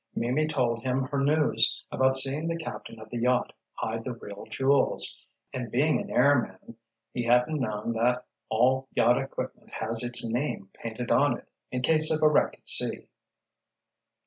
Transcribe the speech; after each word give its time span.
"Mimi 0.15 0.47
told 0.47 0.81
him 0.81 1.03
her 1.03 1.23
news, 1.23 1.85
about 1.91 2.15
seeing 2.15 2.47
the 2.47 2.57
captain 2.57 2.99
of 2.99 3.11
the 3.11 3.19
yacht 3.19 3.53
hide 3.73 4.03
the 4.03 4.13
real 4.15 4.45
jewels—and 4.49 5.69
being 5.71 6.01
an 6.01 6.09
airman, 6.09 6.75
he 7.13 7.21
hadn't 7.21 7.59
known 7.59 7.93
that 7.93 8.25
all 8.49 8.87
yacht 8.95 9.19
equipment 9.21 9.69
has 9.69 10.01
its 10.01 10.25
name 10.27 10.69
painted 10.73 11.11
on 11.11 11.37
it 11.37 11.47
in 11.69 11.83
case 11.83 12.09
of 12.09 12.23
a 12.23 12.27
wreck 12.27 12.55
at 12.57 12.67
sea." 12.67 13.09